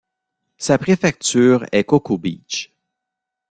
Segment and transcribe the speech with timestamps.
[0.57, 2.73] Sa préfecture est Cocobeach.